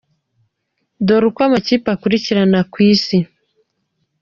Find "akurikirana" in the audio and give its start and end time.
1.95-2.59